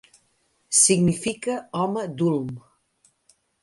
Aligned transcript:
Significa 0.77 1.61
"home 1.83 2.07
d'Ulm". 2.19 2.51